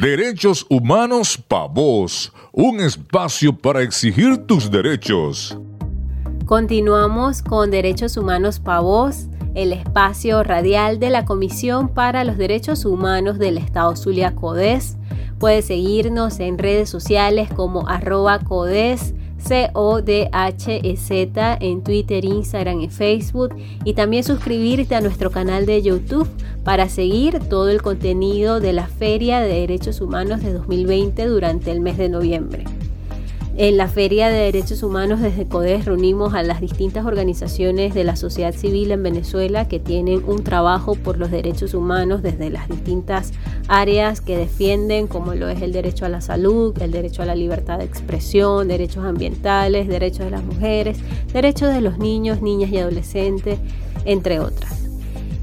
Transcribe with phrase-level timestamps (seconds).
[0.00, 5.58] Derechos Humanos Pa' Vos, un espacio para exigir tus derechos.
[6.46, 12.86] Continuamos con Derechos Humanos Pa' Vos, el espacio radial de la Comisión para los Derechos
[12.86, 14.96] Humanos del Estado Zulia Codes.
[15.38, 21.28] Puedes seguirnos en redes sociales como arroba codes C-O-D-H-E-Z
[21.60, 23.54] en Twitter, Instagram y Facebook
[23.84, 26.28] y también suscribirte a nuestro canal de YouTube
[26.64, 31.80] para seguir todo el contenido de la Feria de Derechos Humanos de 2020 durante el
[31.80, 32.64] mes de noviembre.
[33.62, 38.16] En la Feria de Derechos Humanos desde CODES reunimos a las distintas organizaciones de la
[38.16, 43.32] sociedad civil en Venezuela que tienen un trabajo por los derechos humanos desde las distintas
[43.68, 47.34] áreas que defienden, como lo es el derecho a la salud, el derecho a la
[47.34, 50.96] libertad de expresión, derechos ambientales, derechos de las mujeres,
[51.30, 53.58] derechos de los niños, niñas y adolescentes,
[54.06, 54.79] entre otras.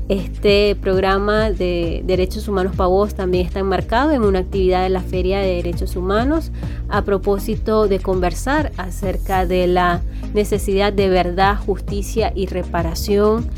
[0.10, 5.40] Este programa de Derechos Humanos Pavos también está enmarcado en una actividad de la Feria
[5.40, 6.54] de Derechos Humanos
[6.88, 10.02] a propósito de conversar acerca de la
[10.34, 13.49] necesidad de verdad, justicia y reparación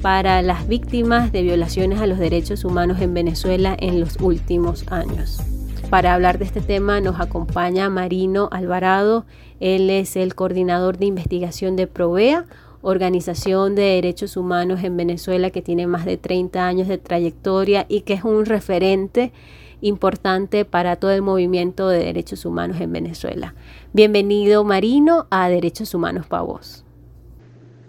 [0.00, 5.42] para las víctimas de violaciones a los derechos humanos en Venezuela en los últimos años.
[5.90, 9.26] Para hablar de este tema nos acompaña Marino Alvarado,
[9.60, 12.46] él es el coordinador de investigación de Provea,
[12.82, 18.02] organización de derechos humanos en Venezuela que tiene más de 30 años de trayectoria y
[18.02, 19.32] que es un referente
[19.80, 23.54] importante para todo el movimiento de derechos humanos en Venezuela.
[23.92, 26.84] Bienvenido Marino a Derechos Humanos para vos.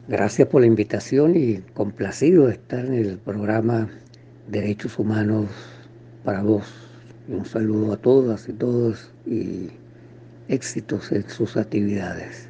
[0.07, 3.89] Gracias por la invitación y complacido de estar en el programa
[4.47, 5.45] Derechos Humanos
[6.23, 6.65] para vos.
[7.27, 9.69] Un saludo a todas y todos y
[10.47, 12.48] éxitos en sus actividades.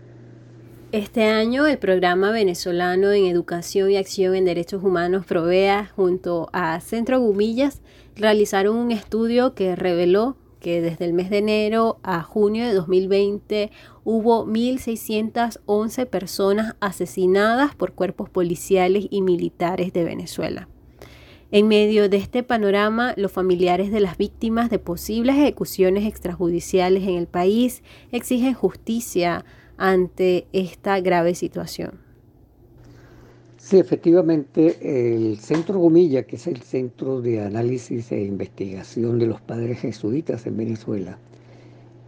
[0.92, 6.80] Este año el programa venezolano en educación y acción en derechos humanos Provea junto a
[6.80, 7.84] Centro Gumillas
[8.16, 13.70] realizaron un estudio que reveló que desde el mes de enero a junio de 2020
[14.04, 20.70] hubo 1.611 personas asesinadas por cuerpos policiales y militares de Venezuela.
[21.52, 27.14] En medio de este panorama, los familiares de las víctimas de posibles ejecuciones extrajudiciales en
[27.16, 29.46] el país exigen justicia
[29.80, 32.02] ante esta grave situación.
[33.58, 34.78] Sí, efectivamente,
[35.16, 40.46] el Centro Gomilla, que es el Centro de Análisis e Investigación de los Padres Jesuitas
[40.46, 41.18] en Venezuela,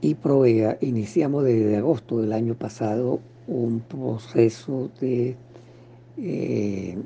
[0.02, 5.36] y Provea, iniciamos desde agosto del año pasado un proceso de
[6.18, 6.98] eh,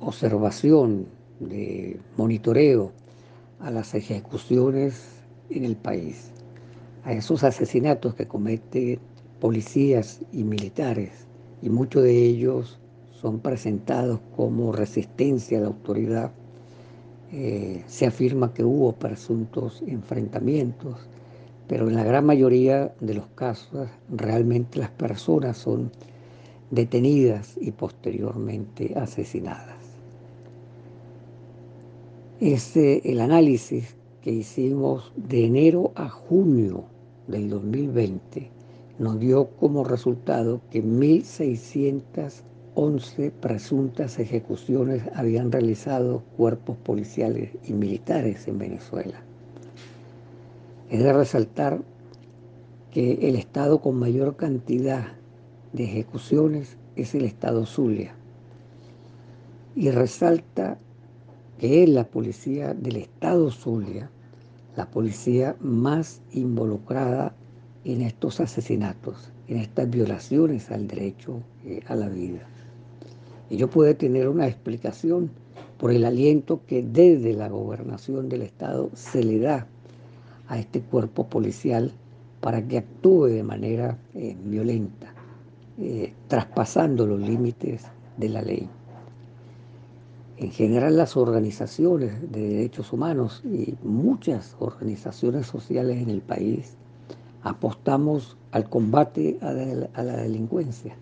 [0.00, 1.06] observación,
[1.38, 2.92] de monitoreo
[3.60, 6.30] a las ejecuciones en el país,
[7.04, 8.98] a esos asesinatos que comete
[9.40, 11.26] policías y militares,
[11.62, 12.78] y muchos de ellos
[13.20, 16.30] son presentados como resistencia a la autoridad.
[17.32, 20.96] Eh, se afirma que hubo presuntos enfrentamientos,
[21.68, 25.90] pero en la gran mayoría de los casos realmente las personas son
[26.70, 29.76] detenidas y posteriormente asesinadas.
[32.40, 36.84] Este, el análisis que hicimos de enero a junio
[37.26, 38.59] del 2020
[39.00, 48.58] nos dio como resultado que 1.611 presuntas ejecuciones habían realizado cuerpos policiales y militares en
[48.58, 49.22] Venezuela.
[50.90, 51.80] Es de resaltar
[52.90, 55.14] que el estado con mayor cantidad
[55.72, 58.14] de ejecuciones es el estado Zulia.
[59.74, 60.76] Y resalta
[61.58, 64.10] que es la policía del estado Zulia,
[64.76, 67.34] la policía más involucrada
[67.84, 72.40] en estos asesinatos, en estas violaciones al derecho eh, a la vida.
[73.48, 75.30] Ello puede tener una explicación
[75.78, 79.66] por el aliento que desde la gobernación del Estado se le da
[80.48, 81.92] a este cuerpo policial
[82.40, 85.14] para que actúe de manera eh, violenta,
[85.78, 87.84] eh, traspasando los límites
[88.18, 88.68] de la ley.
[90.36, 96.76] En general las organizaciones de derechos humanos y muchas organizaciones sociales en el país
[97.42, 99.52] apostamos al combate a
[100.02, 100.94] la, delincuencia,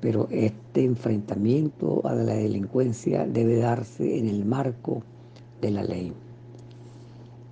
[0.00, 5.02] pero este enfrentamiento a la delincuencia debe darse en el marco
[5.60, 6.12] de la ley.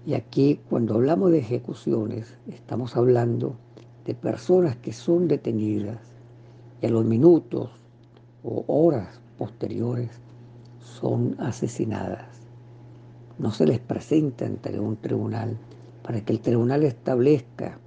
[0.06, 3.56] Y aquí cuando hablamos de ejecuciones estamos hablando
[4.06, 5.98] de personas que son detenidas
[6.80, 7.70] y a los minutos
[8.42, 10.10] o horas posteriores
[10.80, 12.26] son asesinadas.
[13.38, 15.58] No se les presenta ante un tribunal
[16.08, 17.78] para que el tribunal establezca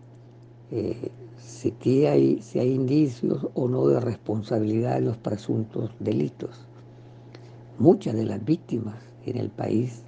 [0.70, 1.10] eh,
[1.40, 6.68] si, hay, si hay indicios o no de responsabilidad en los presuntos delitos.
[7.80, 10.04] Muchas de las víctimas en el país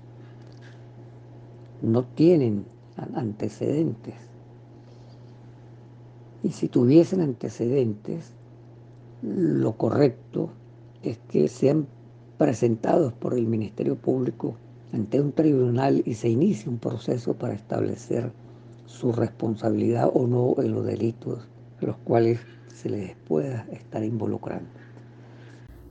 [1.81, 2.65] no tienen
[3.15, 4.13] antecedentes.
[6.43, 8.31] Y si tuviesen antecedentes,
[9.23, 10.51] lo correcto
[11.01, 11.87] es que sean
[12.37, 14.53] presentados por el Ministerio Público
[14.93, 18.31] ante un tribunal y se inicie un proceso para establecer
[18.85, 21.47] su responsabilidad o no en los delitos
[21.83, 22.39] los cuales
[22.73, 24.69] se les pueda estar involucrando.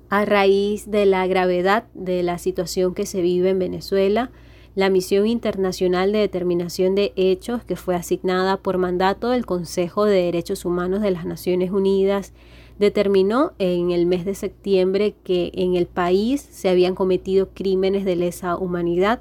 [0.08, 4.30] A raíz de la gravedad de la situación que se vive en Venezuela,
[4.74, 10.22] la Misión Internacional de Determinación de Hechos, que fue asignada por mandato del Consejo de
[10.22, 12.32] Derechos Humanos de las Naciones Unidas,
[12.82, 18.16] determinó en el mes de septiembre que en el país se habían cometido crímenes de
[18.16, 19.20] lesa humanidad.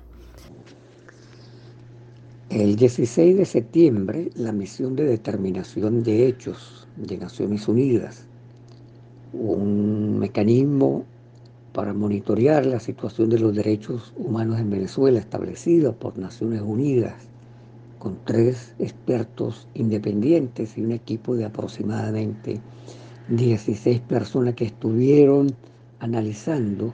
[2.49, 8.25] El 16 de septiembre, la Misión de Determinación de Hechos de Naciones Unidas,
[9.31, 11.05] un mecanismo
[11.71, 17.13] para monitorear la situación de los derechos humanos en Venezuela establecido por Naciones Unidas,
[17.99, 22.59] con tres expertos independientes y un equipo de aproximadamente
[23.35, 25.55] 16 personas que estuvieron
[25.99, 26.93] analizando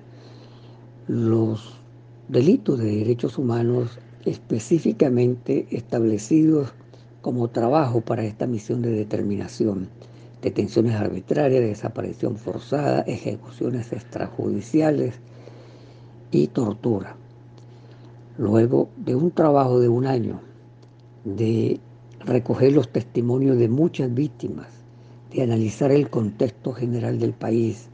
[1.08, 1.80] los
[2.28, 6.74] delitos de derechos humanos específicamente establecidos
[7.22, 9.90] como trabajo para esta misión de determinación
[10.42, 15.16] detenciones arbitrarias, desaparición forzada, ejecuciones extrajudiciales
[16.32, 17.16] y tortura.
[18.38, 20.42] Luego de un trabajo de un año
[21.26, 21.80] de
[22.20, 24.68] recoger los testimonios de muchas víctimas,
[25.34, 27.90] de analizar el contexto general del país,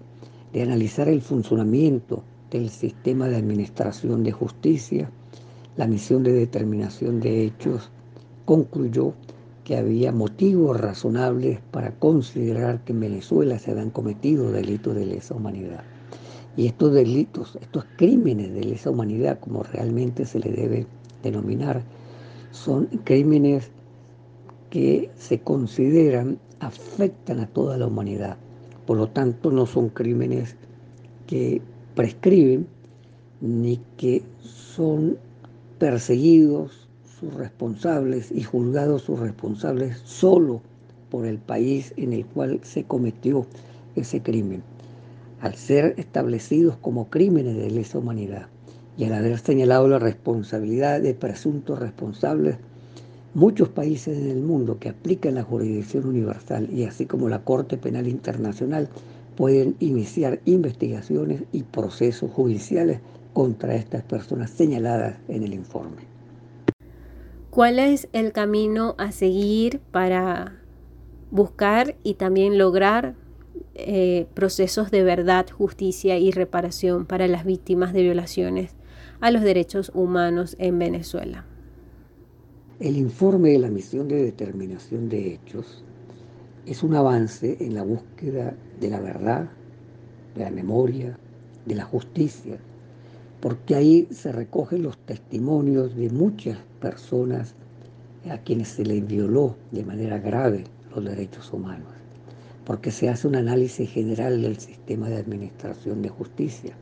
[0.51, 5.09] de analizar el funcionamiento del sistema de administración de justicia,
[5.75, 7.89] la misión de determinación de hechos
[8.45, 9.13] concluyó
[9.63, 15.33] que había motivos razonables para considerar que en Venezuela se habían cometido delitos de lesa
[15.33, 15.83] humanidad.
[16.55, 20.85] Y estos delitos, estos crímenes de lesa humanidad, como realmente se le debe
[21.23, 21.81] denominar,
[22.51, 23.71] son crímenes
[24.69, 28.37] que se consideran afectan a toda la humanidad.
[28.85, 30.55] Por lo tanto, no son crímenes
[31.27, 31.61] que
[31.95, 32.67] prescriben
[33.41, 35.17] ni que son
[35.79, 36.87] perseguidos
[37.19, 40.61] sus responsables y juzgados sus responsables solo
[41.09, 43.45] por el país en el cual se cometió
[43.95, 44.63] ese crimen,
[45.41, 48.47] al ser establecidos como crímenes de lesa humanidad
[48.97, 52.57] y al haber señalado la responsabilidad de presuntos responsables,
[53.33, 57.77] muchos países en el mundo que aplican la jurisdicción universal y así como la Corte
[57.77, 58.89] Penal Internacional
[59.35, 62.99] pueden iniciar investigaciones y procesos judiciales
[63.33, 66.03] contra estas personas señaladas en el informe.
[67.49, 70.59] ¿Cuál es el camino a seguir para
[71.31, 73.15] buscar y también lograr
[73.75, 78.75] eh, procesos de verdad, justicia y reparación para las víctimas de violaciones
[79.19, 81.45] a los derechos humanos en Venezuela?
[82.79, 85.83] El informe de la misión de determinación de hechos
[86.65, 89.49] es un avance en la búsqueda de la verdad,
[90.35, 91.17] de la memoria,
[91.65, 92.59] de la justicia
[93.43, 97.55] porque ahí se recogen los testimonios de muchas personas
[98.29, 100.63] a quienes se les violó de manera grave
[100.95, 101.91] los derechos humanos,
[102.63, 106.73] porque se hace un análisis general del sistema de administración de justicia,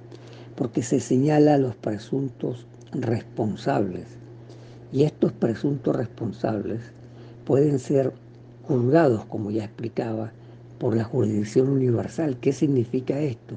[0.55, 4.05] porque se señala a los presuntos responsables,
[4.91, 6.81] y estos presuntos responsables
[7.45, 8.13] pueden ser
[8.63, 10.31] juzgados, como ya explicaba,
[10.79, 12.37] por la jurisdicción universal.
[12.39, 13.55] ¿Qué significa esto?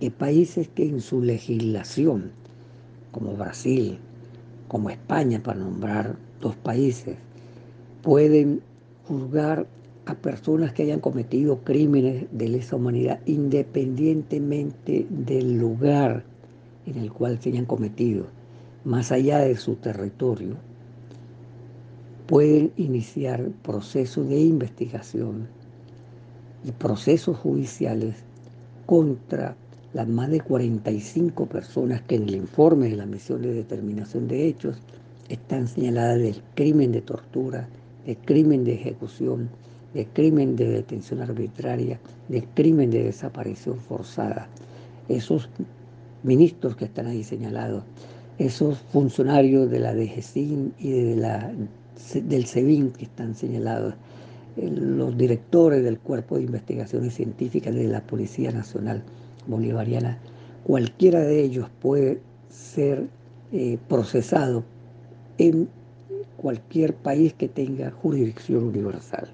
[0.00, 2.32] Que países que en su legislación
[3.12, 3.98] como Brasil,
[4.68, 7.16] como España, para nombrar dos países,
[8.02, 8.62] pueden
[9.06, 9.66] juzgar
[10.06, 16.24] a personas que hayan cometido crímenes de lesa humanidad independientemente del lugar
[16.86, 18.26] en el cual se hayan cometido,
[18.84, 20.56] más allá de su territorio,
[22.32, 25.48] pueden iniciar procesos de investigación
[26.64, 28.24] y procesos judiciales
[28.86, 29.54] contra
[29.92, 34.48] las más de 45 personas que en el informe de la misión de determinación de
[34.48, 34.78] hechos
[35.28, 37.68] están señaladas del crimen de tortura,
[38.06, 39.50] del crimen de ejecución,
[39.92, 44.48] del crimen de detención arbitraria, del crimen de desaparición forzada.
[45.10, 45.50] Esos
[46.22, 47.84] ministros que están ahí señalados,
[48.38, 51.52] esos funcionarios de la DGCIN y de la,
[52.14, 53.94] del SEBIN que están señalados,
[54.56, 59.02] eh, los directores del Cuerpo de Investigaciones Científicas de la Policía Nacional,
[59.46, 60.18] bolivariana,
[60.64, 63.06] cualquiera de ellos puede ser
[63.52, 64.64] eh, procesado
[65.38, 65.68] en
[66.36, 69.28] cualquier país que tenga jurisdicción universal.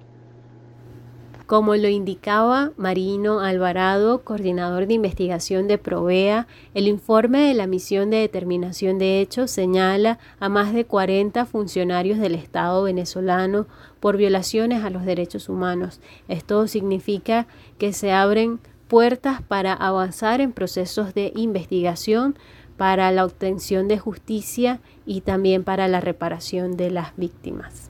[1.49, 8.11] Como lo indicaba Marino Alvarado, coordinador de investigación de Provea, el informe de la misión
[8.11, 13.65] de determinación de hechos señala a más de 40 funcionarios del Estado venezolano
[13.99, 16.01] por violaciones a los derechos humanos.
[16.27, 17.47] Esto significa
[17.79, 22.37] que se abren puertas para avanzar en procesos de investigación,
[22.77, 27.88] para la obtención de justicia y también para la reparación de las víctimas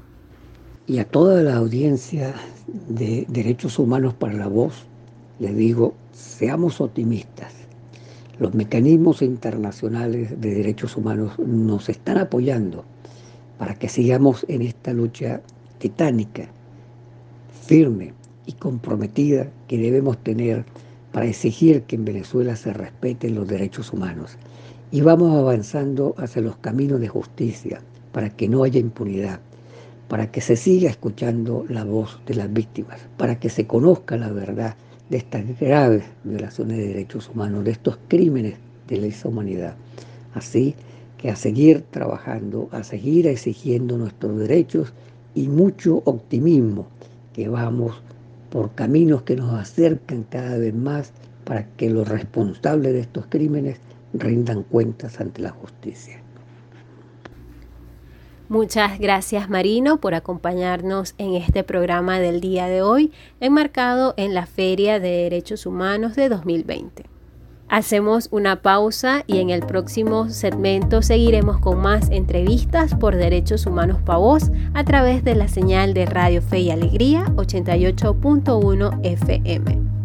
[0.89, 2.33] y a toda la audiencia
[2.87, 4.73] de Derechos Humanos para la Voz,
[5.37, 7.53] les digo, seamos optimistas.
[8.39, 12.85] Los mecanismos internacionales de derechos humanos nos están apoyando
[13.59, 15.41] para que sigamos en esta lucha
[15.77, 16.47] titánica,
[17.67, 18.13] firme
[18.47, 20.65] y comprometida que debemos tener
[21.11, 24.39] para exigir que en Venezuela se respeten los derechos humanos.
[24.89, 27.79] Y vamos avanzando hacia los caminos de justicia
[28.11, 29.39] para que no haya impunidad
[30.09, 34.29] para que se siga escuchando la voz de las víctimas, para que se conozca la
[34.29, 34.75] verdad
[35.09, 38.55] de estas graves violaciones de derechos humanos, de estos crímenes
[38.87, 39.75] de lesa humanidad.
[40.33, 40.75] Así
[41.17, 44.93] que a seguir trabajando, a seguir exigiendo nuestros derechos
[45.35, 46.87] y mucho optimismo,
[47.33, 48.01] que vamos
[48.49, 51.13] por caminos que nos acercan cada vez más
[51.45, 53.79] para que los responsables de estos crímenes
[54.13, 56.23] rindan cuentas ante la justicia.
[58.49, 64.47] Muchas gracias Marino por acompañarnos en este programa del día de hoy, enmarcado en la
[64.47, 67.05] Feria de Derechos Humanos de 2020.
[67.67, 74.01] Hacemos una pausa y en el próximo segmento seguiremos con más entrevistas por Derechos Humanos
[74.03, 79.98] para Voz a través de la señal de Radio Fe y Alegría 88.1 FM.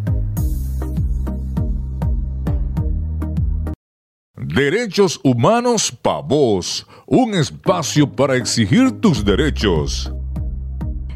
[4.46, 10.12] Derechos Humanos Pa' Voz, un espacio para exigir tus derechos.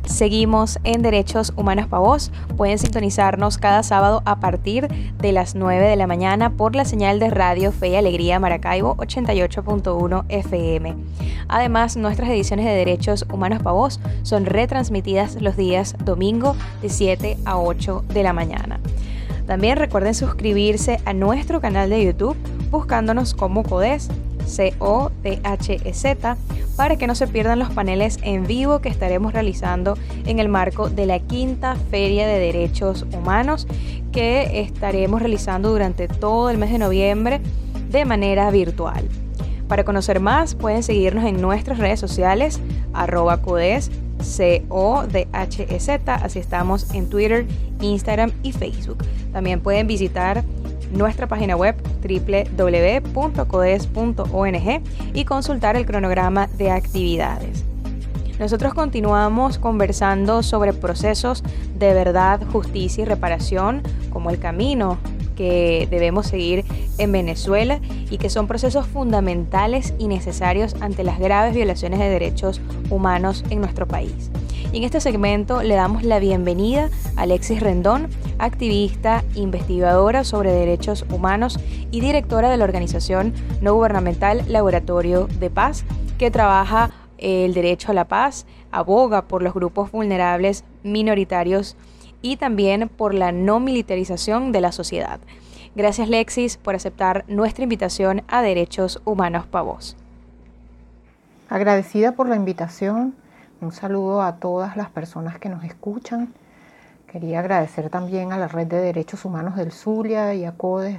[0.07, 2.33] Seguimos en Derechos Humanos Pa' Voz.
[2.57, 7.21] Pueden sintonizarnos cada sábado a partir de las 9 de la mañana por la señal
[7.21, 10.97] de Radio Fe y Alegría Maracaibo 88.1 FM.
[11.49, 17.37] Además, nuestras ediciones de Derechos Humanos Pa' Voz son retransmitidas los días domingo de 7
[17.45, 18.81] a 8 de la mañana.
[19.47, 22.37] También recuerden suscribirse a nuestro canal de YouTube
[22.71, 24.09] buscándonos como CODES,
[24.47, 26.37] C-O-D-H-E-Z,
[26.77, 30.89] para que no se pierdan los paneles en vivo que estaremos realizando en el marco
[30.89, 33.67] de la quinta Feria de Derechos Humanos
[34.13, 37.41] que estaremos realizando durante todo el mes de noviembre
[37.91, 39.09] de manera virtual.
[39.69, 42.61] Para conocer más pueden seguirnos en nuestras redes sociales
[42.95, 47.47] arroba CODES, C-O-D-H-E-Z, así estamos en Twitter,
[47.81, 48.99] Instagram y Facebook.
[49.33, 50.43] También pueden visitar
[50.93, 53.43] nuestra página web www.codes.ong
[55.15, 57.65] y consultar el cronograma de actividades.
[58.39, 61.43] Nosotros continuamos conversando sobre procesos
[61.77, 64.99] de verdad, justicia y reparación como el camino
[65.37, 66.65] que debemos seguir
[66.99, 67.81] en Venezuela
[68.11, 73.61] y que son procesos fundamentales y necesarios ante las graves violaciones de derechos humanos en
[73.61, 74.31] nuestro país.
[74.73, 81.05] Y en este segmento le damos la bienvenida a Alexis Rendón, activista, investigadora sobre derechos
[81.11, 81.59] humanos
[81.91, 85.85] y directora de la organización no gubernamental Laboratorio de Paz,
[86.19, 91.77] que trabaja el derecho a la paz, aboga por los grupos vulnerables minoritarios
[92.23, 95.21] y también por la no militarización de la sociedad.
[95.75, 99.97] Gracias Lexis por aceptar nuestra invitación a Derechos Humanos Pavos.
[101.49, 103.15] Agradecida por la invitación,
[103.61, 106.33] un saludo a todas las personas que nos escuchan.
[107.11, 110.99] Quería agradecer también a la Red de Derechos Humanos del Zulia y a CODES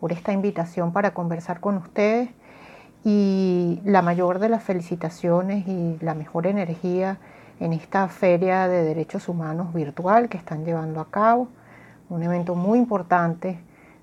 [0.00, 2.30] por esta invitación para conversar con ustedes
[3.04, 7.18] y la mayor de las felicitaciones y la mejor energía
[7.60, 11.48] en esta feria de derechos humanos virtual que están llevando a cabo,
[12.08, 13.58] un evento muy importante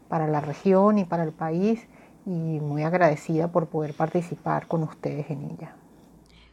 [0.10, 1.88] para la región y para el país
[2.26, 5.74] y muy agradecida por poder participar con ustedes en ella.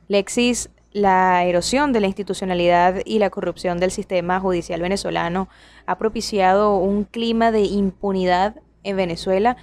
[0.08, 5.46] Lexis, la erosión de la institucionalidad y la corrupción del sistema judicial venezolano
[5.84, 9.58] ha propiciado un clima de impunidad en Venezuela,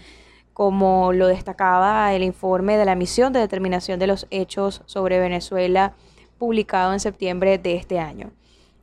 [0.53, 5.95] como lo destacaba el informe de la misión de determinación de los hechos sobre Venezuela
[6.37, 8.29] publicado en septiembre de este año.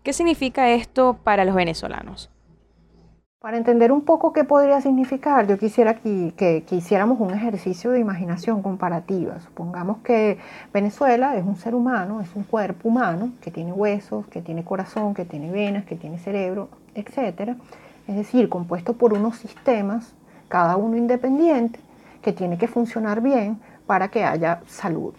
[0.02, 2.30] ¿Qué significa esto para los venezolanos?
[3.40, 7.98] Para entender un poco qué podría significar, yo quisiera que, que, hiciéramos un ejercicio de
[7.98, 9.40] imaginación comparativa.
[9.40, 10.36] Supongamos que
[10.74, 15.14] Venezuela es un ser humano, es un cuerpo humano que tiene huesos, que tiene corazón,
[15.14, 17.56] que tiene venas, que tiene cerebro, etc.
[18.06, 20.12] Es decir, compuesto por unos sistemas,
[20.48, 21.80] cada uno independiente,
[22.20, 25.14] que tiene que funcionar bien para que haya salud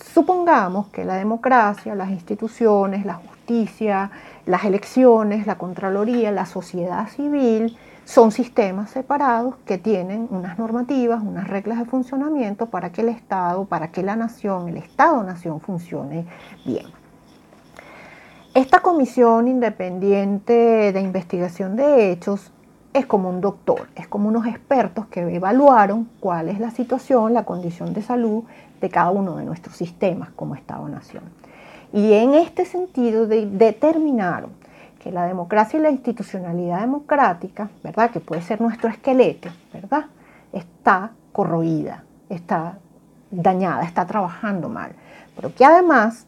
[0.00, 4.10] supongamos que la democracia, las instituciones, la justicia,
[4.46, 11.46] las elecciones, la Contraloría, la sociedad civil, son sistemas separados que tienen unas normativas, unas
[11.46, 16.24] reglas de funcionamiento para que el Estado, para que la nación, el Estado-nación funcione
[16.64, 16.86] bien.
[18.54, 22.50] Esta comisión independiente de investigación de hechos
[22.94, 27.44] es como un doctor, es como unos expertos que evaluaron cuál es la situación, la
[27.44, 28.44] condición de salud
[28.80, 31.24] de cada uno de nuestros sistemas como Estado-nación.
[31.92, 34.50] Y en este sentido determinaron
[35.02, 38.10] que la democracia y la institucionalidad democrática, ¿verdad?
[38.10, 40.06] Que puede ser nuestro esqueleto, ¿verdad?
[40.52, 42.78] Está corroída, está
[43.30, 44.92] dañada, está trabajando mal.
[45.36, 46.26] Pero que además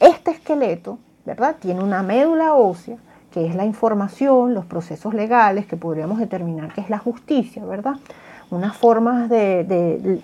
[0.00, 1.56] este esqueleto, ¿verdad?
[1.60, 2.96] Tiene una médula ósea
[3.30, 7.96] que es la información, los procesos legales que podríamos determinar que es la justicia, ¿verdad?
[8.50, 10.20] Unas formas de,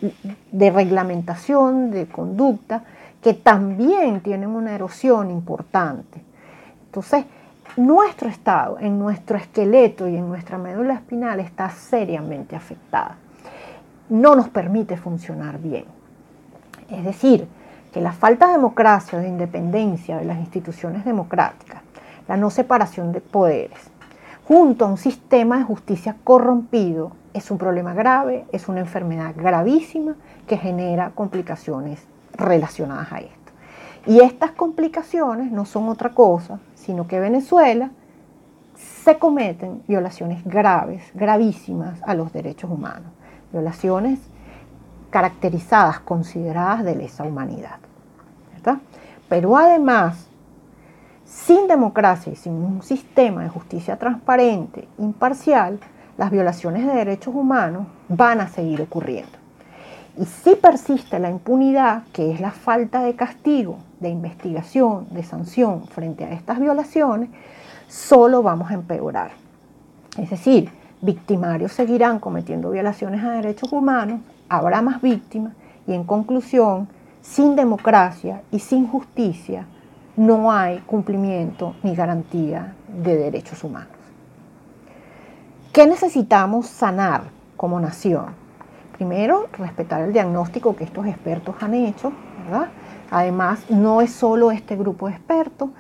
[0.53, 2.85] reglamentación, de conducta,
[3.21, 6.23] que también tienen una erosión importante.
[6.87, 7.25] Entonces,
[7.77, 13.17] nuestro estado, en nuestro esqueleto y en nuestra médula espinal está seriamente afectada.
[14.09, 15.85] No nos permite funcionar bien.
[16.91, 17.49] Es decir,
[17.93, 21.83] que la falta de democracia, de independencia de las instituciones democráticas,
[22.29, 23.79] la no separación de poderes,
[24.45, 30.17] junto a un sistema de justicia corrompido, es un problema grave, es una enfermedad gravísima
[30.47, 32.01] que genera complicaciones
[32.35, 33.53] relacionadas a esto.
[34.07, 37.91] Y estas complicaciones no son otra cosa, sino que Venezuela
[39.05, 43.13] se cometen violaciones graves, gravísimas a los derechos humanos,
[43.53, 44.19] violaciones
[45.11, 47.79] caracterizadas, consideradas de lesa humanidad.
[49.29, 50.27] Pero además,
[51.25, 55.81] sin democracia y sin un sistema de justicia transparente, imparcial,
[56.17, 59.43] las violaciones de derechos humanos van a seguir ocurriendo.
[60.19, 65.87] Y si persiste la impunidad, que es la falta de castigo, de investigación, de sanción
[65.87, 67.31] frente a estas violaciones,
[67.89, 69.31] solo vamos a empeorar.
[70.19, 75.55] Es decir, victimarios seguirán cometiendo violaciones a derechos humanos, habrá más víctimas
[75.87, 76.89] y en conclusión,
[77.23, 79.67] sin democracia y sin justicia,
[80.17, 83.92] no hay cumplimiento ni garantía de derechos humanos.
[85.73, 88.35] ¿Qué necesitamos sanar como nación?
[88.93, 92.13] Primero, respetar el diagnóstico que estos expertos han hecho,
[92.45, 92.69] ¿verdad?
[93.11, 95.71] Además, no es solo este grupo de expertos,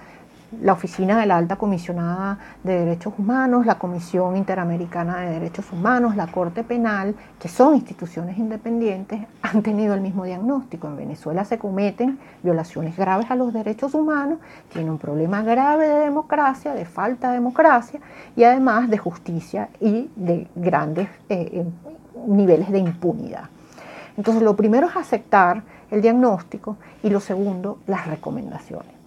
[0.60, 6.16] la Oficina de la Alta Comisionada de Derechos Humanos, la Comisión Interamericana de Derechos Humanos,
[6.16, 10.88] la Corte Penal, que son instituciones independientes, han tenido el mismo diagnóstico.
[10.88, 14.38] En Venezuela se cometen violaciones graves a los derechos humanos,
[14.72, 18.00] tiene un problema grave de democracia, de falta de democracia
[18.36, 21.66] y además de justicia y de grandes eh, eh,
[22.26, 23.48] niveles de impunidad.
[24.16, 29.01] Entonces, lo primero es aceptar el diagnóstico y lo segundo, las recomendaciones.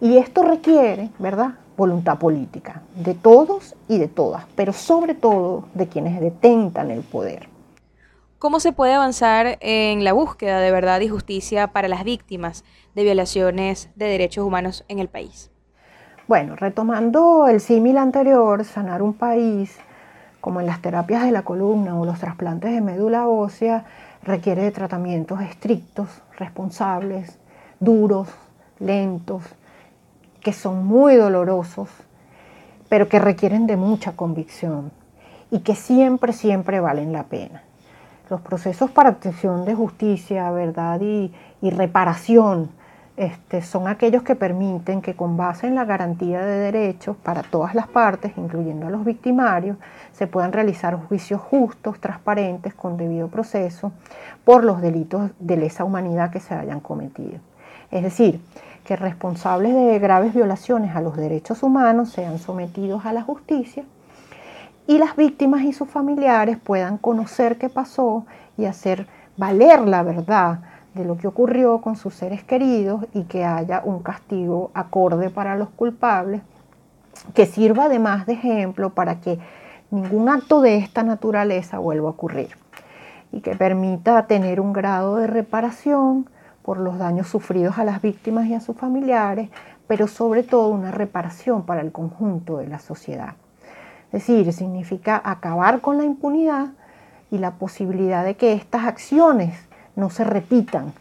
[0.00, 5.88] Y esto requiere, ¿verdad?, voluntad política de todos y de todas, pero sobre todo de
[5.88, 7.48] quienes detentan el poder.
[8.38, 13.02] ¿Cómo se puede avanzar en la búsqueda de verdad y justicia para las víctimas de
[13.02, 15.50] violaciones de derechos humanos en el país?
[16.26, 19.76] Bueno, retomando el símil anterior, sanar un país
[20.40, 23.84] como en las terapias de la columna o los trasplantes de médula ósea,
[24.22, 26.08] requiere de tratamientos estrictos,
[26.38, 27.38] responsables,
[27.78, 28.28] duros,
[28.78, 29.42] lentos,
[30.40, 31.88] que son muy dolorosos,
[32.88, 34.90] pero que requieren de mucha convicción
[35.50, 37.62] y que siempre, siempre valen la pena.
[38.28, 42.70] Los procesos para obtención de justicia, verdad y, reparación
[43.16, 47.74] este, son aquellos que permiten que con base en la garantía de derechos para todas
[47.74, 49.76] las partes, incluyendo a los victimarios,
[50.12, 53.92] se puedan realizar juicios justos, transparentes, con debido proceso,
[54.44, 57.40] por los delitos de lesa humanidad que se hayan cometido.
[57.90, 58.40] Es decir,
[58.84, 63.84] que responsables de graves violaciones a los derechos humanos sean sometidos a la justicia
[64.86, 68.26] y las víctimas y sus familiares puedan conocer qué pasó
[68.58, 70.60] y hacer valer la verdad
[70.94, 75.56] de lo que ocurrió con sus seres queridos y que haya un castigo acorde para
[75.56, 76.42] los culpables,
[77.34, 79.38] que sirva además de ejemplo para que
[79.90, 82.56] ningún acto de esta naturaleza vuelva a ocurrir
[83.30, 86.28] y que permita tener un grado de reparación
[86.62, 89.50] por los daños sufridos a las víctimas y a sus familiares,
[89.86, 93.34] pero sobre todo una reparación para el conjunto de la sociedad.
[94.12, 96.68] Es decir, significa acabar con la impunidad
[97.30, 99.54] y la posibilidad de que estas acciones
[99.96, 100.92] no se repitan,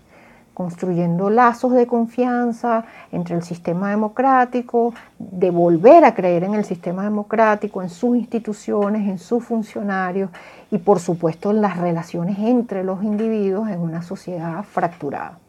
[0.53, 7.03] construyendo lazos de confianza entre el sistema democrático, de volver a creer en el sistema
[7.03, 10.29] democrático, en sus instituciones, en sus funcionarios
[10.69, 15.39] y por supuesto en las relaciones entre los individuos en una sociedad fracturada.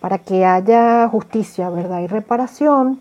[0.00, 3.00] Para que haya justicia, verdad y reparación,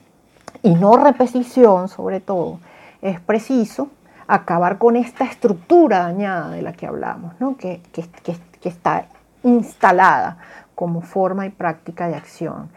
[0.61, 2.59] y no repetición sobre todo,
[3.01, 3.89] es preciso
[4.27, 7.57] acabar con esta estructura dañada de la que hablamos, ¿no?
[7.57, 9.05] que, que está
[9.43, 10.37] instalada
[10.75, 12.69] como forma y práctica de acción.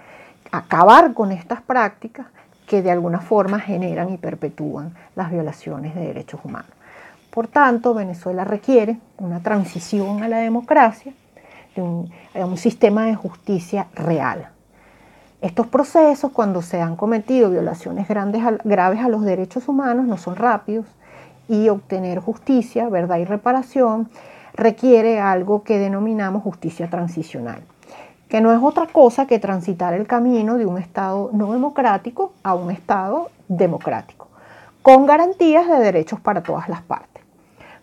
[0.50, 2.26] Acabar con estas prácticas
[2.66, 6.70] que de alguna forma generan y perpetúan las violaciones de derechos humanos.
[7.30, 11.12] Por tanto, Venezuela requiere una transición a la democracia,
[11.74, 14.48] de un, a un sistema de justicia real.
[15.40, 20.86] Estos procesos, cuando se han cometido violaciones graves a los derechos humanos, no son rápidos
[21.48, 24.08] y obtener justicia, verdad y reparación
[24.54, 27.62] requiere algo que denominamos justicia transicional,
[28.28, 32.54] que no es otra cosa que transitar el camino de un Estado no democrático a
[32.54, 34.28] un Estado democrático,
[34.82, 37.21] con garantías de derechos para todas las partes.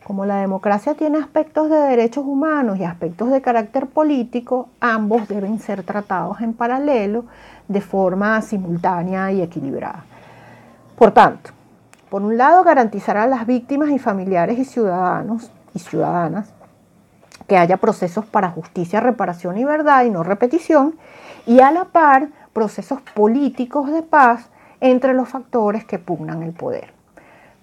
[0.09, 5.59] Como la democracia tiene aspectos de derechos humanos y aspectos de carácter político, ambos deben
[5.59, 7.25] ser tratados en paralelo
[7.67, 10.03] de forma simultánea y equilibrada.
[10.97, 11.51] Por tanto,
[12.09, 16.51] por un lado, garantizar a las víctimas y familiares y ciudadanos y ciudadanas
[17.45, 20.95] que haya procesos para justicia, reparación y verdad y no repetición,
[21.45, 24.49] y a la par procesos políticos de paz
[24.81, 26.93] entre los factores que pugnan el poder.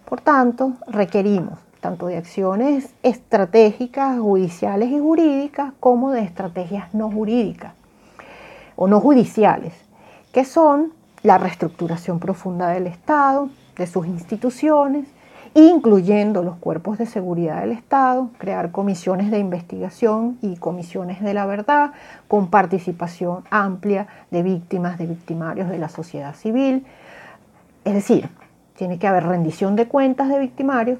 [0.09, 7.75] Por tanto, requerimos tanto de acciones estratégicas, judiciales y jurídicas, como de estrategias no jurídicas
[8.75, 9.73] o no judiciales,
[10.33, 15.07] que son la reestructuración profunda del Estado, de sus instituciones,
[15.55, 21.47] incluyendo los cuerpos de seguridad del Estado, crear comisiones de investigación y comisiones de la
[21.47, 21.93] verdad
[22.27, 26.85] con participación amplia de víctimas, de victimarios de la sociedad civil.
[27.85, 28.29] Es decir,
[28.77, 30.99] tiene que haber rendición de cuentas de victimarios,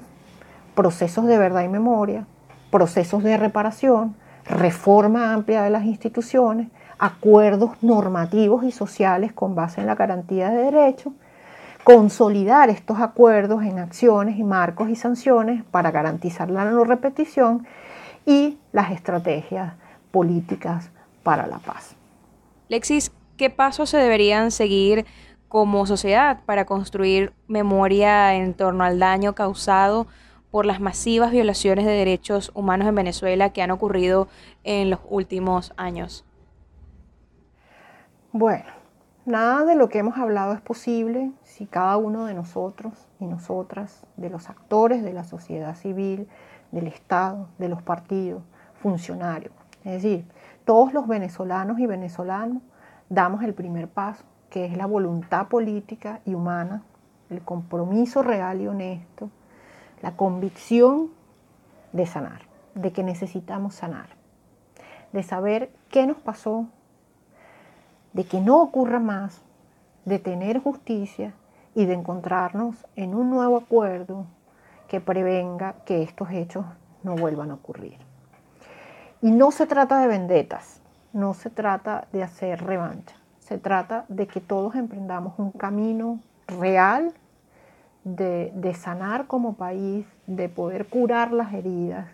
[0.77, 2.27] procesos de verdad y memoria,
[2.71, 9.87] procesos de reparación, reforma amplia de las instituciones, acuerdos normativos y sociales con base en
[9.87, 11.11] la garantía de derechos
[11.87, 17.65] consolidar estos acuerdos en acciones y marcos y sanciones para garantizar la no repetición
[18.25, 19.75] y las estrategias
[20.11, 20.91] políticas
[21.23, 21.95] para la paz.
[22.67, 25.05] Lexis, ¿qué pasos se deberían seguir
[25.47, 30.07] como sociedad para construir memoria en torno al daño causado
[30.51, 34.27] por las masivas violaciones de derechos humanos en Venezuela que han ocurrido
[34.63, 36.25] en los últimos años?
[38.31, 38.65] Bueno,
[39.25, 44.05] nada de lo que hemos hablado es posible si cada uno de nosotros y nosotras,
[44.15, 46.27] de los actores de la sociedad civil,
[46.71, 48.43] del Estado, de los partidos,
[48.81, 50.25] funcionarios, es decir,
[50.65, 52.61] todos los venezolanos y venezolanos
[53.09, 56.83] damos el primer paso, que es la voluntad política y humana,
[57.29, 59.29] el compromiso real y honesto,
[60.01, 61.09] la convicción
[61.93, 62.41] de sanar,
[62.75, 64.09] de que necesitamos sanar,
[65.13, 66.67] de saber qué nos pasó,
[68.13, 69.41] de que no ocurra más,
[70.05, 71.33] de tener justicia
[71.75, 74.25] y de encontrarnos en un nuevo acuerdo
[74.87, 76.65] que prevenga que estos hechos
[77.03, 77.97] no vuelvan a ocurrir.
[79.21, 80.81] Y no se trata de vendetas,
[81.13, 87.13] no se trata de hacer revancha, se trata de que todos emprendamos un camino real
[88.15, 92.07] de, sanar como país, de poder curar las heridas,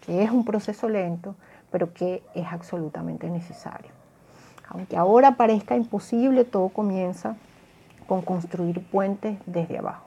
[0.00, 1.34] que es un proceso lento,
[1.70, 3.90] pero que es absolutamente necesario.
[4.68, 7.36] Aunque ahora parezca imposible, todo comienza
[8.06, 10.06] con construir puentes desde abajo.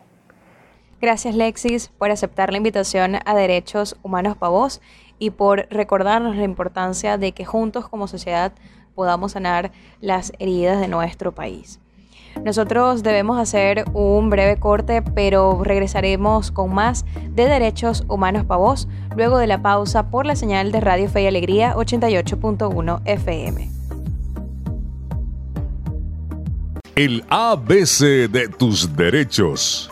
[1.00, 4.82] Gracias Lexis por aceptar la invitación a Derechos Humanos para Vos
[5.20, 8.54] y por recordarnos la importancia de que juntos como sociedad
[8.96, 11.80] podamos sanar las heridas de nuestro país.
[12.44, 18.88] Nosotros debemos hacer un breve corte, pero regresaremos con más de Derechos Humanos para Vos
[19.16, 23.70] luego de la pausa por la señal de Radio Fe y Alegría 88.1 FM.
[26.96, 29.90] El ABC de tus derechos.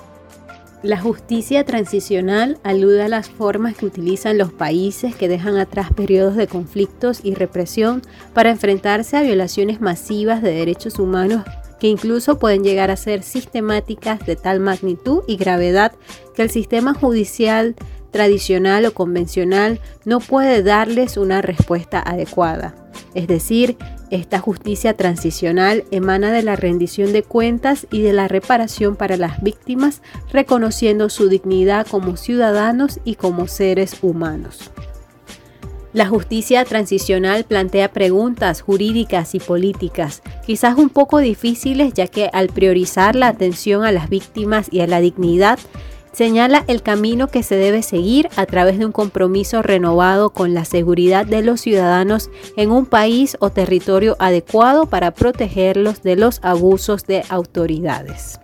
[0.84, 6.36] La justicia transicional alude a las formas que utilizan los países que dejan atrás periodos
[6.36, 8.01] de conflictos y represión
[8.34, 11.43] para enfrentarse a violaciones masivas de derechos humanos
[11.81, 15.93] que incluso pueden llegar a ser sistemáticas de tal magnitud y gravedad
[16.35, 17.75] que el sistema judicial
[18.11, 22.75] tradicional o convencional no puede darles una respuesta adecuada.
[23.15, 23.77] Es decir,
[24.11, 29.41] esta justicia transicional emana de la rendición de cuentas y de la reparación para las
[29.41, 34.69] víctimas, reconociendo su dignidad como ciudadanos y como seres humanos.
[35.93, 42.47] La justicia transicional plantea preguntas jurídicas y políticas, quizás un poco difíciles ya que al
[42.47, 45.60] priorizar la atención a las víctimas y a la dignidad,
[46.13, 50.63] señala el camino que se debe seguir a través de un compromiso renovado con la
[50.63, 57.06] seguridad de los ciudadanos en un país o territorio adecuado para protegerlos de los abusos
[57.06, 58.39] de autoridades.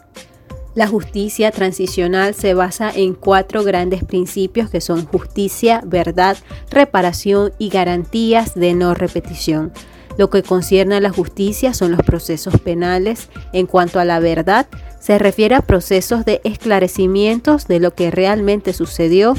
[0.77, 6.37] La justicia transicional se basa en cuatro grandes principios que son justicia, verdad,
[6.69, 9.71] reparación y garantías de no repetición.
[10.19, 13.27] Lo que concierne a la justicia son los procesos penales.
[13.53, 14.67] En cuanto a la verdad,
[14.99, 19.33] se refiere a procesos de esclarecimientos de lo que realmente sucedió.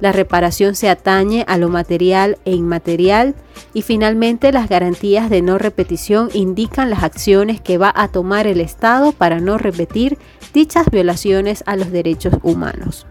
[0.00, 3.34] La reparación se atañe a lo material e inmaterial
[3.72, 8.60] y finalmente las garantías de no repetición indican las acciones que va a tomar el
[8.60, 10.18] Estado para no repetir
[10.52, 13.06] dichas violaciones a los derechos humanos.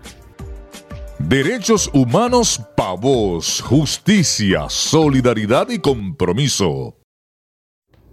[1.18, 6.96] Derechos humanos pavos, justicia, solidaridad y compromiso.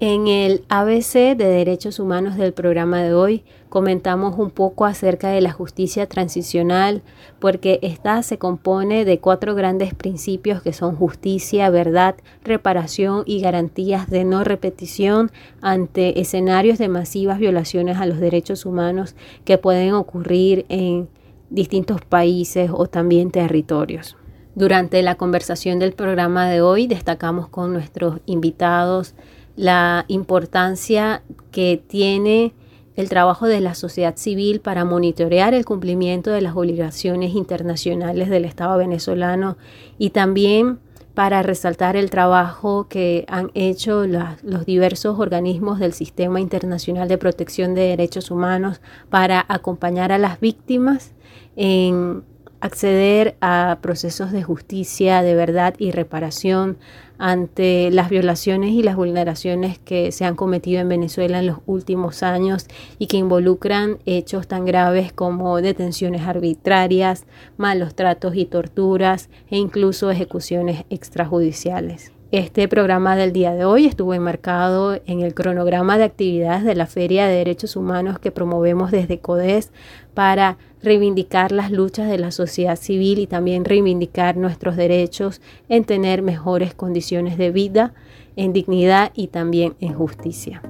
[0.04, 5.40] En el ABC de Derechos Humanos del programa de hoy comentamos un poco acerca de
[5.40, 7.02] la justicia transicional
[7.38, 14.10] porque esta se compone de cuatro grandes principios que son justicia, verdad, reparación y garantías
[14.10, 20.66] de no repetición ante escenarios de masivas violaciones a los derechos humanos que pueden ocurrir
[20.68, 21.08] en
[21.48, 24.16] distintos países o también territorios.
[24.56, 29.14] Durante la conversación del programa de hoy destacamos con nuestros invitados
[29.56, 32.54] la importancia que tiene
[32.96, 38.44] el trabajo de la sociedad civil para monitorear el cumplimiento de las obligaciones internacionales del
[38.44, 39.56] Estado venezolano
[39.98, 40.78] y también
[41.14, 47.74] para resaltar el trabajo que han hecho los diversos organismos del Sistema Internacional de Protección
[47.74, 51.12] de Derechos Humanos para acompañar a las víctimas
[51.54, 52.24] en
[52.62, 56.78] acceder a procesos de justicia, de verdad y reparación
[57.18, 62.22] ante las violaciones y las vulneraciones que se han cometido en Venezuela en los últimos
[62.22, 62.66] años
[63.00, 67.24] y que involucran hechos tan graves como detenciones arbitrarias,
[67.56, 72.12] malos tratos y torturas e incluso ejecuciones extrajudiciales.
[72.30, 76.86] Este programa del día de hoy estuvo enmarcado en el cronograma de actividades de la
[76.86, 79.70] Feria de Derechos Humanos que promovemos desde CODES
[80.14, 86.22] para reivindicar las luchas de la sociedad civil y también reivindicar nuestros derechos en tener
[86.22, 87.94] mejores condiciones de vida,
[88.36, 90.62] en dignidad y también en justicia.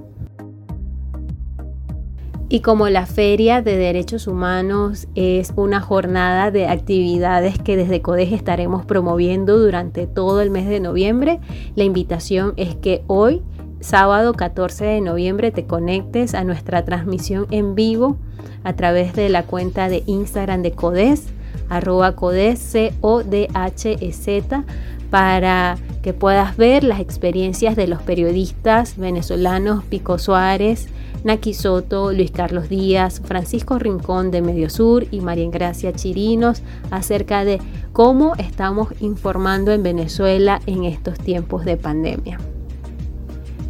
[2.53, 8.33] Y como la Feria de Derechos Humanos es una jornada de actividades que desde CODES
[8.33, 11.41] estaremos promoviendo durante todo el mes de noviembre,
[11.77, 13.41] la invitación es que hoy,
[13.81, 18.19] sábado 14 de noviembre, te conectes a nuestra transmisión en vivo
[18.65, 21.27] a través de la cuenta de Instagram de CODES,
[21.69, 24.65] arroba CODES, C-O-D-H-E-Z,
[25.11, 30.89] para que puedas ver las experiencias de los periodistas venezolanos Pico Suárez,
[31.25, 37.61] Naki Soto, Luis Carlos Díaz, Francisco Rincón de Mediosur y María Gracia Chirinos acerca de
[37.93, 42.39] cómo estamos informando en Venezuela en estos tiempos de pandemia.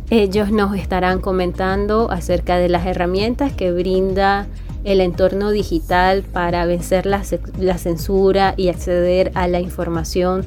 [0.09, 4.47] Ellos nos estarán comentando acerca de las herramientas que brinda
[4.85, 7.23] el entorno digital para vencer la,
[7.59, 10.47] la censura y acceder a la información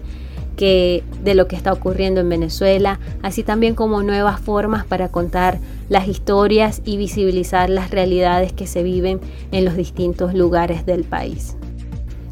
[0.56, 5.60] que, de lo que está ocurriendo en Venezuela, así también como nuevas formas para contar
[5.90, 9.20] las historias y visibilizar las realidades que se viven
[9.52, 11.58] en los distintos lugares del país.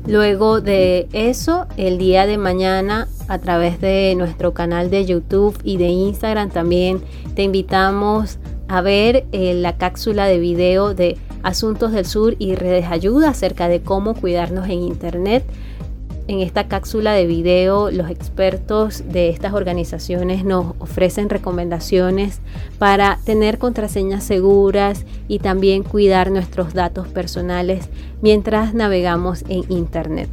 [0.05, 5.77] Luego de eso, el día de mañana, a través de nuestro canal de YouTube y
[5.77, 7.01] de Instagram, también
[7.35, 8.37] te invitamos
[8.67, 13.67] a ver eh, la cápsula de video de Asuntos del Sur y Redes Ayuda acerca
[13.67, 15.43] de cómo cuidarnos en Internet
[16.27, 22.39] en esta cápsula de video, los expertos de estas organizaciones nos ofrecen recomendaciones
[22.79, 27.89] para tener contraseñas seguras y también cuidar nuestros datos personales
[28.21, 30.29] mientras navegamos en Internet.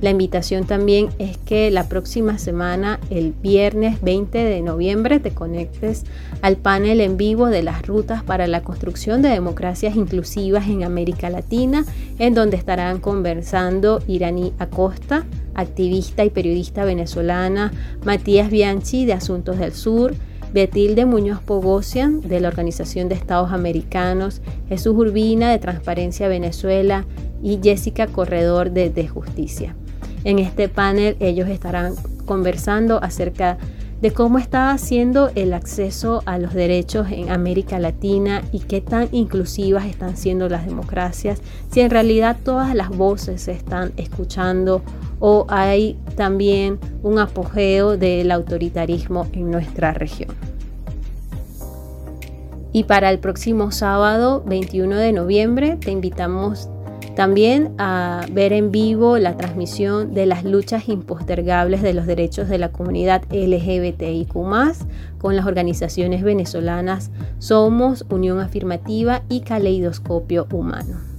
[0.00, 6.04] La invitación también es que la próxima semana, el viernes 20 de noviembre, te conectes
[6.40, 11.28] al panel en vivo de las rutas para la construcción de democracias inclusivas en América
[11.28, 11.84] Latina,
[12.18, 17.70] en donde estarán conversando Iraní Acosta, activista y periodista venezolana,
[18.02, 20.14] Matías Bianchi de Asuntos del Sur,
[20.54, 27.04] Betilde Muñoz Pogosian de la Organización de Estados Americanos, Jesús Urbina de Transparencia Venezuela
[27.42, 29.76] y Jessica Corredor de, de Justicia.
[30.24, 31.94] En este panel ellos estarán
[32.26, 33.58] conversando acerca
[34.00, 39.08] de cómo está haciendo el acceso a los derechos en América Latina y qué tan
[39.12, 44.82] inclusivas están siendo las democracias, si en realidad todas las voces se están escuchando
[45.18, 50.30] o hay también un apogeo del autoritarismo en nuestra región.
[52.72, 56.70] Y para el próximo sábado 21 de noviembre te invitamos
[57.20, 62.56] También a ver en vivo la transmisión de las luchas impostergables de los derechos de
[62.56, 64.32] la comunidad LGBTIQ
[65.18, 71.09] con las organizaciones venezolanas Somos, Unión Afirmativa y Caleidoscopio Humano.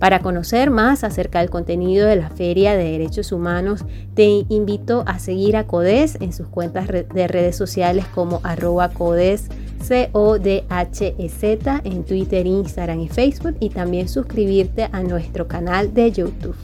[0.00, 3.84] Para conocer más acerca del contenido de la Feria de Derechos Humanos,
[4.14, 9.48] te invito a seguir a CODES en sus cuentas de redes sociales como arroba CODES,
[9.82, 16.56] C-O-D-H-E-Z en Twitter, Instagram y Facebook y también suscribirte a nuestro canal de YouTube.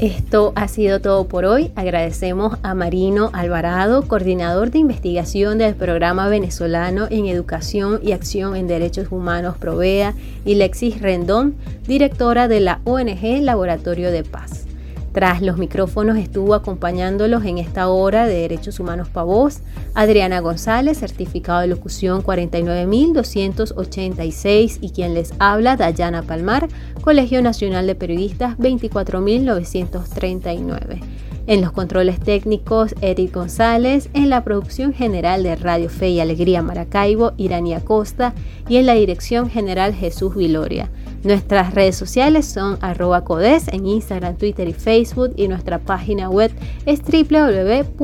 [0.00, 1.72] Esto ha sido todo por hoy.
[1.74, 8.66] Agradecemos a Marino Alvarado, coordinador de investigación del programa venezolano en educación y acción en
[8.66, 11.54] derechos humanos Provea, y Lexis Rendón,
[11.86, 14.65] directora de la ONG Laboratorio de Paz.
[15.16, 19.60] Tras los micrófonos estuvo acompañándolos en esta hora de Derechos Humanos Pavos,
[19.94, 26.68] Adriana González, certificado de locución 49286 y quien les habla, Dayana Palmar,
[27.00, 31.00] Colegio Nacional de Periodistas 24939.
[31.46, 36.60] En los controles técnicos, Eric González, en la producción general de Radio Fe y Alegría
[36.60, 38.34] Maracaibo, Irania Costa
[38.68, 40.90] y en la dirección general Jesús Viloria.
[41.26, 46.52] Nuestras redes sociales son arroba codes en Instagram, Twitter y Facebook y nuestra página web
[46.86, 47.96] es www.codes.ong.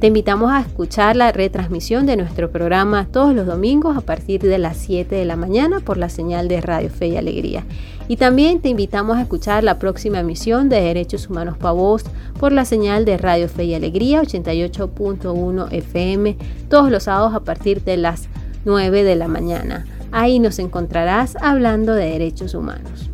[0.00, 4.58] Te invitamos a escuchar la retransmisión de nuestro programa todos los domingos a partir de
[4.58, 7.64] las 7 de la mañana por la señal de Radio Fe y Alegría.
[8.08, 12.02] Y también te invitamos a escuchar la próxima emisión de Derechos Humanos Pavos
[12.40, 16.36] por la señal de Radio Fe y Alegría 88.1 FM
[16.68, 18.28] todos los sábados a partir de las
[18.64, 19.86] 9 de la mañana.
[20.12, 23.10] Ahí nos encontrarás hablando de derechos humanos.